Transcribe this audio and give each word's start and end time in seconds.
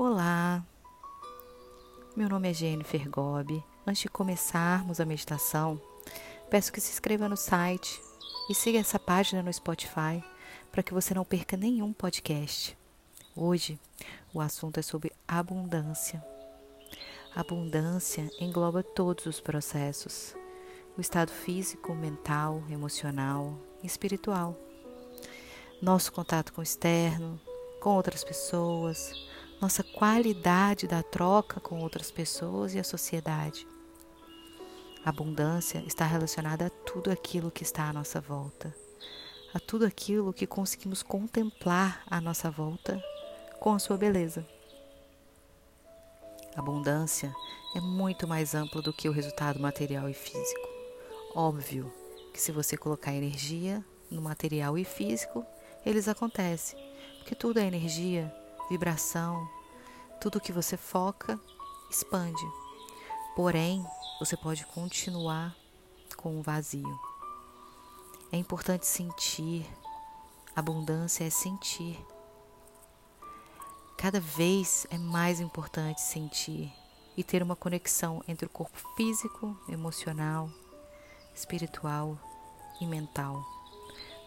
Olá, 0.00 0.64
meu 2.14 2.28
nome 2.28 2.48
é 2.48 2.54
Jennifer 2.54 3.10
Gobi. 3.10 3.60
Antes 3.84 4.02
de 4.02 4.08
começarmos 4.08 5.00
a 5.00 5.04
meditação, 5.04 5.82
peço 6.48 6.72
que 6.72 6.80
se 6.80 6.92
inscreva 6.92 7.28
no 7.28 7.36
site 7.36 8.00
e 8.48 8.54
siga 8.54 8.78
essa 8.78 8.96
página 8.96 9.42
no 9.42 9.52
Spotify 9.52 10.22
para 10.70 10.84
que 10.84 10.94
você 10.94 11.12
não 11.14 11.24
perca 11.24 11.56
nenhum 11.56 11.92
podcast. 11.92 12.78
Hoje 13.34 13.76
o 14.32 14.40
assunto 14.40 14.78
é 14.78 14.82
sobre 14.82 15.10
abundância. 15.26 16.24
Abundância 17.34 18.30
engloba 18.38 18.84
todos 18.84 19.26
os 19.26 19.40
processos: 19.40 20.32
o 20.96 21.00
estado 21.00 21.32
físico, 21.32 21.92
mental, 21.92 22.62
emocional 22.70 23.58
e 23.82 23.88
espiritual. 23.88 24.56
Nosso 25.82 26.12
contato 26.12 26.52
com 26.52 26.60
o 26.60 26.64
externo, 26.64 27.40
com 27.80 27.96
outras 27.96 28.22
pessoas, 28.22 29.12
nossa 29.60 29.82
qualidade 29.82 30.86
da 30.86 31.02
troca 31.02 31.60
com 31.60 31.80
outras 31.80 32.10
pessoas 32.10 32.74
e 32.74 32.78
a 32.78 32.84
sociedade. 32.84 33.66
A 35.04 35.10
abundância 35.10 35.82
está 35.86 36.04
relacionada 36.04 36.66
a 36.66 36.70
tudo 36.70 37.10
aquilo 37.10 37.50
que 37.50 37.62
está 37.62 37.88
à 37.88 37.92
nossa 37.92 38.20
volta, 38.20 38.74
a 39.52 39.58
tudo 39.58 39.84
aquilo 39.84 40.32
que 40.32 40.46
conseguimos 40.46 41.02
contemplar 41.02 42.02
à 42.08 42.20
nossa 42.20 42.50
volta 42.50 43.02
com 43.58 43.74
a 43.74 43.78
sua 43.78 43.96
beleza. 43.96 44.46
A 46.54 46.60
abundância 46.60 47.34
é 47.74 47.80
muito 47.80 48.26
mais 48.26 48.54
ampla 48.54 48.82
do 48.82 48.92
que 48.92 49.08
o 49.08 49.12
resultado 49.12 49.60
material 49.60 50.08
e 50.08 50.14
físico. 50.14 50.68
Óbvio 51.34 51.92
que 52.32 52.40
se 52.40 52.52
você 52.52 52.76
colocar 52.76 53.12
energia 53.12 53.84
no 54.10 54.20
material 54.20 54.78
e 54.78 54.84
físico, 54.84 55.44
eles 55.84 56.08
acontecem, 56.08 56.78
porque 57.18 57.34
tudo 57.34 57.58
é 57.58 57.64
energia, 57.64 58.32
vibração, 58.68 59.48
tudo 60.20 60.40
que 60.40 60.52
você 60.52 60.76
foca 60.76 61.38
expande. 61.90 62.42
Porém, 63.34 63.84
você 64.18 64.36
pode 64.36 64.66
continuar 64.66 65.56
com 66.16 66.38
o 66.38 66.42
vazio. 66.42 66.98
É 68.32 68.36
importante 68.36 68.86
sentir. 68.86 69.66
Abundância 70.54 71.24
é 71.24 71.30
sentir. 71.30 71.98
Cada 73.96 74.20
vez 74.20 74.86
é 74.90 74.98
mais 74.98 75.40
importante 75.40 76.00
sentir 76.00 76.72
e 77.16 77.24
ter 77.24 77.42
uma 77.42 77.56
conexão 77.56 78.22
entre 78.28 78.46
o 78.46 78.48
corpo 78.48 78.78
físico, 78.96 79.56
emocional, 79.68 80.50
espiritual 81.34 82.18
e 82.80 82.86
mental. 82.86 83.57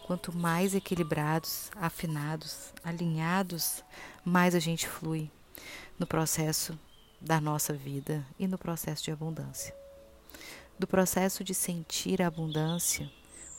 Quanto 0.06 0.36
mais 0.36 0.74
equilibrados, 0.74 1.70
afinados, 1.76 2.72
alinhados, 2.82 3.84
mais 4.24 4.54
a 4.54 4.58
gente 4.58 4.88
flui 4.88 5.30
no 5.98 6.06
processo 6.06 6.78
da 7.20 7.40
nossa 7.40 7.72
vida 7.72 8.26
e 8.38 8.48
no 8.48 8.58
processo 8.58 9.04
de 9.04 9.12
abundância. 9.12 9.74
Do 10.78 10.86
processo 10.86 11.44
de 11.44 11.54
sentir 11.54 12.20
a 12.20 12.26
abundância, 12.26 13.10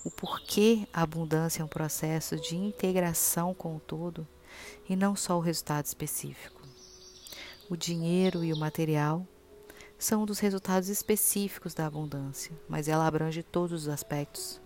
o 0.04 0.12
porquê 0.12 0.86
a 0.92 1.02
abundância 1.04 1.62
é 1.62 1.66
um 1.66 1.70
processo 1.70 2.36
de 2.36 2.58
integração 2.58 3.54
com 3.54 3.78
o 3.78 3.80
todo 3.80 4.28
e 4.90 4.96
não 4.96 5.16
só 5.16 5.38
o 5.38 5.42
resultado 5.42 5.86
específico. 5.86 6.62
O 7.70 7.78
dinheiro 7.78 8.44
e 8.44 8.52
o 8.52 8.58
material 8.58 9.26
são 9.98 10.24
um 10.24 10.26
dos 10.26 10.40
resultados 10.40 10.90
específicos 10.90 11.74
da 11.74 11.86
abundância, 11.86 12.52
mas 12.68 12.90
ela 12.90 13.08
abrange 13.08 13.42
todos 13.42 13.84
os 13.84 13.88
aspectos 13.88 14.62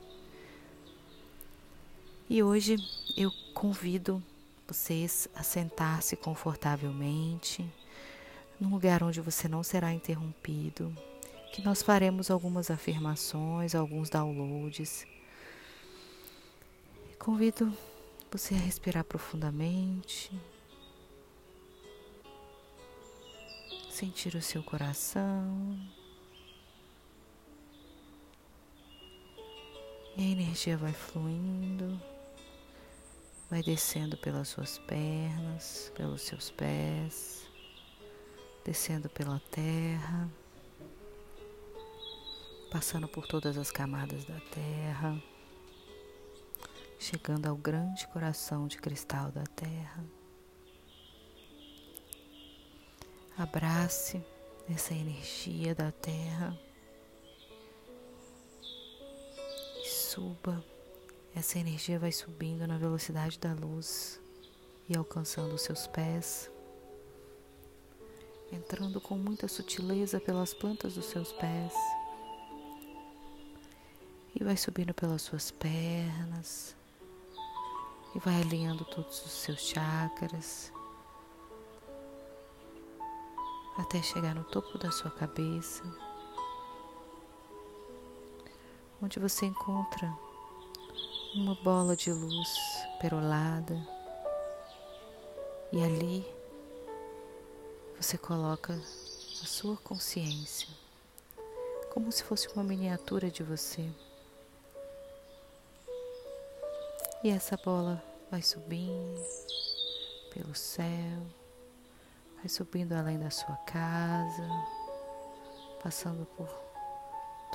e 2.30 2.44
hoje 2.44 2.76
eu 3.16 3.32
convido 3.54 4.22
vocês 4.68 5.30
a 5.34 5.44
sentar-se 5.44 6.18
confortavelmente, 6.18 7.66
num 8.60 8.70
lugar 8.70 9.02
onde 9.02 9.22
você 9.22 9.48
não 9.48 9.64
será 9.64 9.94
interrompido, 9.94 10.94
que 11.54 11.62
nós 11.62 11.82
faremos 11.82 12.30
algumas 12.30 12.70
afirmações, 12.70 13.74
alguns 13.74 14.10
downloads. 14.10 15.08
Convido 17.18 17.74
você 18.30 18.56
a 18.56 18.58
respirar 18.58 19.06
profundamente, 19.06 20.30
sentir 23.90 24.36
o 24.36 24.42
seu 24.42 24.62
coração. 24.62 25.80
E 30.18 30.22
a 30.22 30.26
energia 30.26 30.76
vai 30.76 30.92
fluindo 30.92 32.17
vai 33.50 33.64
descendo 33.64 34.18
pelas 34.18 34.50
suas 34.50 34.78
pernas, 34.80 35.92
pelos 35.96 36.22
seus 36.22 36.50
pés, 36.52 37.48
descendo 38.66 39.10
pela 39.10 39.42
terra, 39.52 40.30
passando 42.70 43.08
por 43.08 43.26
todas 43.26 43.58
as 43.58 43.72
camadas 43.72 44.26
da 44.26 44.40
terra, 44.52 45.22
chegando 47.00 47.48
ao 47.48 47.56
grande 47.56 48.06
coração 48.08 48.68
de 48.68 48.78
cristal 48.78 49.32
da 49.32 49.44
terra. 49.44 50.04
Abrace 53.38 54.22
essa 54.70 54.94
energia 54.94 55.74
da 55.74 55.92
terra 55.92 56.58
e 59.82 59.88
suba 59.88 60.62
essa 61.38 61.60
energia 61.60 62.00
vai 62.00 62.12
subindo 62.12 62.66
na 62.66 62.80
velocidade 62.80 63.38
da 63.38 63.54
luz 63.54 64.20
e 64.90 64.98
alcançando 64.98 65.54
os 65.54 65.62
seus 65.62 65.86
pés, 65.86 66.50
entrando 68.52 69.00
com 69.00 69.16
muita 69.16 69.48
sutileza 69.48 70.20
pelas 70.20 70.52
plantas 70.56 70.96
dos 70.96 71.06
seus 71.06 71.32
pés 71.34 71.72
e 74.34 74.44
vai 74.44 74.58
subindo 74.58 74.96
pelas 74.96 75.22
suas 75.22 75.52
pernas 75.52 76.76
e 78.16 78.20
vai 78.20 78.42
alinhando 78.42 78.84
todos 78.84 79.24
os 79.24 79.32
seus 79.32 79.60
chakras 79.60 80.74
até 83.78 84.02
chegar 84.02 84.34
no 84.34 84.44
topo 84.44 84.76
da 84.80 84.90
sua 84.90 85.12
cabeça, 85.12 85.84
onde 89.00 89.20
você 89.20 89.46
encontra 89.46 90.27
uma 91.36 91.56
bola 91.56 91.96
de 91.96 92.12
luz 92.12 92.56
perolada 93.00 93.76
e 95.72 95.84
ali 95.84 96.26
você 98.00 98.18
coloca 98.18 98.74
a 98.74 99.46
sua 99.46 99.76
consciência 99.78 100.68
como 101.94 102.12
se 102.12 102.24
fosse 102.24 102.48
uma 102.50 102.64
miniatura 102.64 103.32
de 103.32 103.42
você. 103.42 103.90
E 107.24 107.30
essa 107.30 107.58
bola 107.58 108.04
vai 108.30 108.44
subindo 108.44 109.20
pelo 110.32 110.54
céu, 110.54 111.26
vai 112.36 112.48
subindo 112.48 112.94
além 112.94 113.18
da 113.18 113.32
sua 113.32 113.56
casa, 113.66 114.48
passando 115.82 116.26
por 116.38 116.48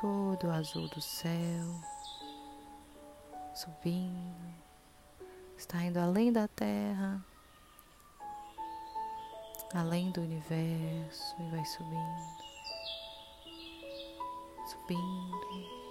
todo 0.00 0.48
o 0.48 0.50
azul 0.50 0.88
do 0.88 1.00
céu 1.00 1.91
subindo, 3.54 4.54
está 5.56 5.82
indo 5.82 5.98
além 5.98 6.32
da 6.32 6.48
Terra, 6.48 7.24
além 9.74 10.10
do 10.10 10.22
universo 10.22 11.36
e 11.38 11.50
vai 11.50 11.64
subindo, 11.64 12.22
subindo, 14.66 15.82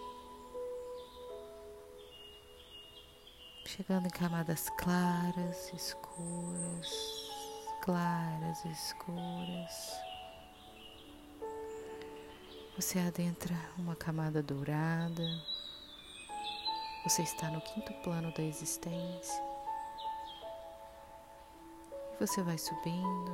chegando 3.65 4.07
em 4.07 4.11
camadas 4.11 4.69
claras, 4.77 5.71
escuras, 5.73 6.89
claras, 7.81 8.65
escuras. 8.65 9.99
Você 12.75 12.99
adentra 12.99 13.55
uma 13.77 13.95
camada 13.95 14.41
dourada. 14.41 15.50
Você 17.03 17.23
está 17.23 17.49
no 17.49 17.59
quinto 17.61 17.91
plano 18.03 18.31
da 18.31 18.43
existência. 18.43 19.43
E 22.13 22.17
você 22.19 22.43
vai 22.43 22.59
subindo. 22.59 23.31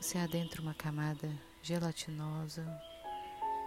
Você 0.00 0.16
adentra 0.16 0.62
uma 0.62 0.72
camada 0.72 1.30
gelatinosa, 1.62 2.64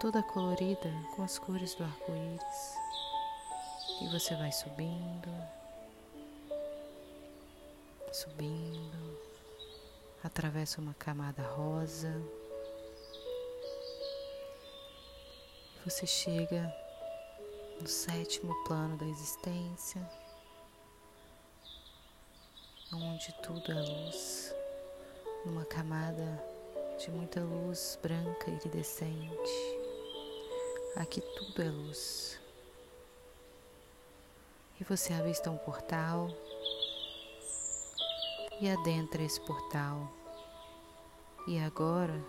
toda 0.00 0.24
colorida 0.24 0.92
com 1.14 1.22
as 1.22 1.38
cores 1.38 1.76
do 1.76 1.84
arco-íris. 1.84 2.74
E 4.02 4.08
você 4.08 4.34
vai 4.34 4.50
subindo, 4.50 5.30
subindo, 8.12 9.20
atravessa 10.24 10.80
uma 10.80 10.94
camada 10.94 11.42
rosa. 11.42 12.20
Você 15.84 16.06
chega 16.06 16.79
no 17.80 17.88
sétimo 17.88 18.54
plano 18.64 18.96
da 18.98 19.06
existência, 19.06 20.06
onde 22.92 23.32
tudo 23.42 23.72
é 23.72 23.80
luz, 23.80 24.54
numa 25.46 25.64
camada 25.64 26.44
de 26.98 27.10
muita 27.10 27.40
luz 27.40 27.98
branca 28.02 28.50
iridescente. 28.50 29.80
Aqui 30.96 31.22
tudo 31.22 31.62
é 31.62 31.70
luz. 31.70 32.38
E 34.78 34.84
você 34.84 35.14
avista 35.14 35.50
um 35.50 35.56
portal 35.56 36.28
e 38.60 38.68
adentra 38.68 39.22
esse 39.22 39.40
portal. 39.40 40.12
E 41.46 41.58
agora 41.60 42.22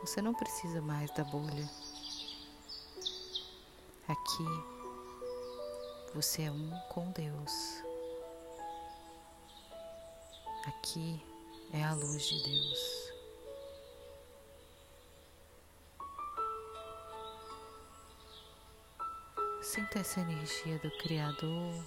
você 0.00 0.22
não 0.22 0.32
precisa 0.32 0.80
mais 0.80 1.10
da 1.10 1.24
bolha. 1.24 1.68
Aqui 4.06 4.77
você 6.14 6.42
é 6.42 6.50
um 6.50 6.70
com 6.88 7.10
Deus. 7.12 7.52
Aqui 10.66 11.22
é 11.72 11.84
a 11.84 11.94
luz 11.94 12.26
de 12.26 12.42
Deus. 12.42 13.08
Sinta 19.62 19.98
essa 19.98 20.20
energia 20.20 20.78
do 20.78 20.90
Criador, 20.98 21.84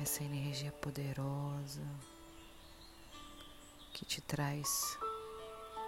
essa 0.00 0.22
energia 0.22 0.70
poderosa 0.72 1.82
que 3.94 4.04
te 4.04 4.20
traz 4.20 4.98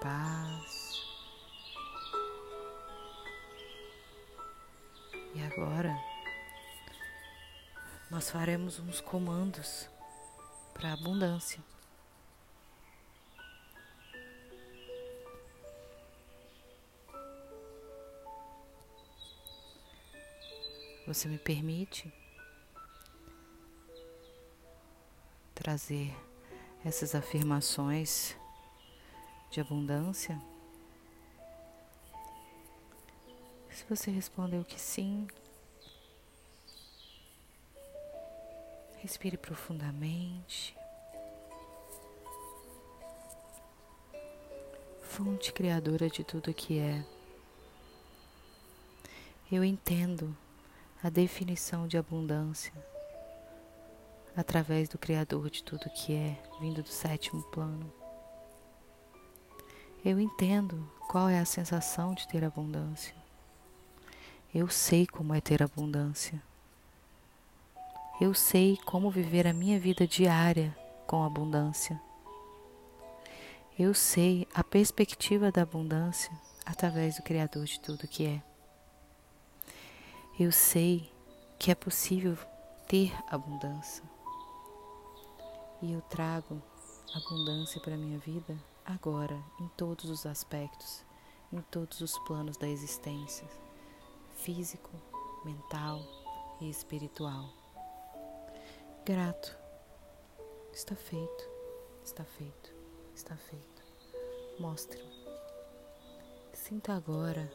paz. 0.00 1.13
Agora 5.44 5.94
nós 8.10 8.30
faremos 8.30 8.78
uns 8.78 9.00
comandos 9.00 9.88
para 10.72 10.92
abundância. 10.92 11.60
Você 21.06 21.28
me 21.28 21.38
permite 21.38 22.12
trazer 25.54 26.14
essas 26.84 27.14
afirmações 27.14 28.36
de 29.50 29.60
abundância? 29.60 30.40
Se 33.74 33.84
você 33.90 34.08
respondeu 34.08 34.64
que 34.64 34.80
sim, 34.80 35.26
respire 38.98 39.36
profundamente. 39.36 40.76
Fonte 45.02 45.52
criadora 45.52 46.08
de 46.08 46.22
tudo 46.22 46.54
que 46.54 46.78
é. 46.78 47.04
Eu 49.50 49.64
entendo 49.64 50.36
a 51.02 51.10
definição 51.10 51.88
de 51.88 51.98
abundância 51.98 52.72
através 54.36 54.88
do 54.88 54.98
Criador 54.98 55.50
de 55.50 55.64
tudo 55.64 55.90
que 55.90 56.14
é, 56.14 56.40
vindo 56.60 56.80
do 56.80 56.88
sétimo 56.88 57.42
plano. 57.50 57.92
Eu 60.04 60.20
entendo 60.20 60.88
qual 61.08 61.28
é 61.28 61.40
a 61.40 61.44
sensação 61.44 62.14
de 62.14 62.28
ter 62.28 62.44
abundância. 62.44 63.23
Eu 64.54 64.68
sei 64.68 65.04
como 65.04 65.34
é 65.34 65.40
ter 65.40 65.64
abundância. 65.64 66.40
Eu 68.20 68.32
sei 68.32 68.76
como 68.84 69.10
viver 69.10 69.48
a 69.48 69.52
minha 69.52 69.80
vida 69.80 70.06
diária 70.06 70.78
com 71.08 71.24
abundância. 71.24 72.00
Eu 73.76 73.92
sei 73.92 74.46
a 74.54 74.62
perspectiva 74.62 75.50
da 75.50 75.62
abundância 75.62 76.30
através 76.64 77.16
do 77.16 77.24
Criador 77.24 77.64
de 77.64 77.80
tudo 77.80 78.06
que 78.06 78.26
é. 78.26 78.40
Eu 80.38 80.52
sei 80.52 81.12
que 81.58 81.72
é 81.72 81.74
possível 81.74 82.38
ter 82.86 83.12
abundância. 83.26 84.04
E 85.82 85.92
eu 85.92 86.00
trago 86.02 86.62
abundância 87.12 87.80
para 87.80 87.94
a 87.94 87.98
minha 87.98 88.20
vida 88.20 88.56
agora, 88.86 89.36
em 89.60 89.66
todos 89.76 90.08
os 90.08 90.24
aspectos, 90.24 91.04
em 91.52 91.60
todos 91.60 92.00
os 92.00 92.16
planos 92.20 92.56
da 92.56 92.68
existência 92.68 93.63
físico, 94.44 94.90
mental 95.42 96.06
e 96.60 96.68
espiritual. 96.68 97.50
Grato. 99.04 99.56
Está 100.70 100.94
feito, 100.94 101.48
está 102.04 102.24
feito, 102.24 102.74
está 103.14 103.36
feito. 103.36 103.82
Mostre-me. 104.58 105.24
Sinta 106.52 106.92
agora 106.92 107.50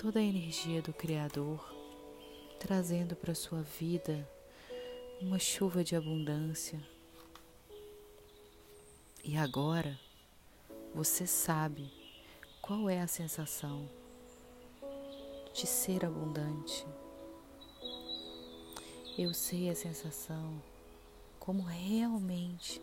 toda 0.00 0.20
a 0.20 0.22
energia 0.22 0.80
do 0.80 0.92
Criador 0.92 1.60
trazendo 2.58 3.14
para 3.14 3.34
sua 3.34 3.62
vida 3.62 4.26
uma 5.20 5.38
chuva 5.38 5.84
de 5.84 5.96
abundância. 5.96 6.80
E 9.22 9.36
agora 9.36 9.98
você 10.94 11.26
sabe 11.26 11.92
qual 12.62 12.88
é 12.88 13.00
a 13.00 13.06
sensação 13.06 13.99
de 15.52 15.66
ser 15.66 16.04
abundante. 16.04 16.86
Eu 19.18 19.34
sei 19.34 19.68
a 19.68 19.74
sensação 19.74 20.62
como 21.38 21.62
realmente 21.62 22.80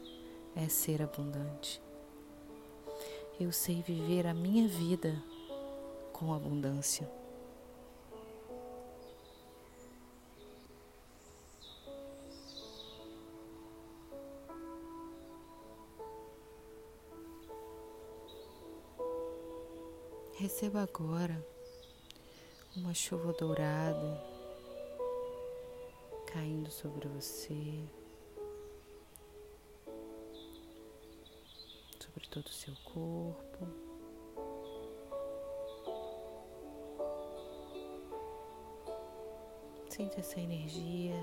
é 0.56 0.68
ser 0.68 1.02
abundante. 1.02 1.82
Eu 3.40 3.52
sei 3.52 3.82
viver 3.82 4.28
a 4.28 4.34
minha 4.34 4.68
vida 4.68 5.22
com 6.12 6.34
abundância. 6.34 7.10
Receba 20.36 20.84
agora 20.84 21.44
uma 22.78 22.94
chuva 22.94 23.34
dourada 23.34 24.24
caindo 26.28 26.70
sobre 26.70 27.08
você, 27.08 27.84
sobre 32.00 32.28
todo 32.30 32.46
o 32.46 32.54
seu 32.54 32.76
corpo. 32.86 33.68
Sinta 39.90 40.20
essa 40.20 40.40
energia 40.40 41.16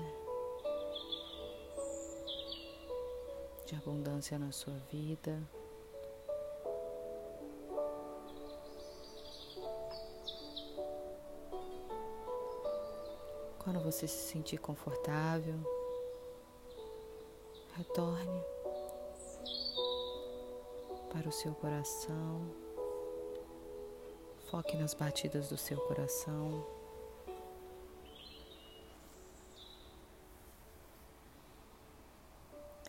de 3.65 3.75
abundância 3.75 4.37
na 4.37 4.51
sua 4.51 4.75
vida. 4.91 5.41
Quando 13.65 13.79
você 13.79 14.07
se 14.07 14.31
sentir 14.31 14.59
confortável, 14.59 15.55
retorne 17.75 18.43
para 21.11 21.27
o 21.27 21.31
seu 21.31 21.51
coração. 21.55 22.47
Foque 24.51 24.77
nas 24.77 24.93
batidas 24.93 25.49
do 25.49 25.57
seu 25.57 25.79
coração. 25.87 26.63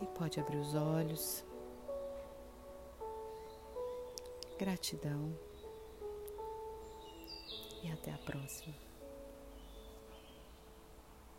E 0.03 0.07
pode 0.09 0.39
abrir 0.39 0.59
os 0.59 0.75
olhos. 0.75 1.43
Gratidão. 4.59 5.35
E 7.83 7.91
até 7.91 8.13
a 8.13 8.19
próxima. 8.19 8.86